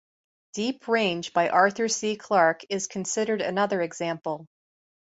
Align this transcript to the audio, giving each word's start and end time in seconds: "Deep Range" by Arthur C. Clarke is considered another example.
"Deep 0.55 0.87
Range" 0.87 1.31
by 1.31 1.49
Arthur 1.49 1.87
C. 1.87 2.15
Clarke 2.15 2.61
is 2.71 2.87
considered 2.87 3.39
another 3.41 3.83
example. 3.83 4.47